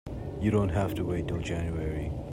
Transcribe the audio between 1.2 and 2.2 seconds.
till January.